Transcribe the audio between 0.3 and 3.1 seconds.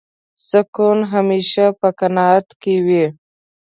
سکون همېشه په قناعت کې وي.